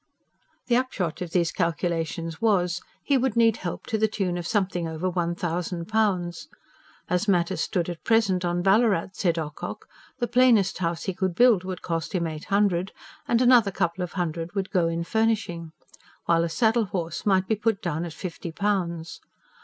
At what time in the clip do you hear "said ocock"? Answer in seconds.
9.15-9.87